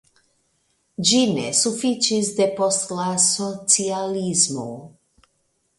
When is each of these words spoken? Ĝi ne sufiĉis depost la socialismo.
Ĝi 1.09 1.19
ne 1.33 1.43
sufiĉis 1.59 2.33
depost 2.41 2.95
la 3.01 3.07
socialismo. 3.27 4.69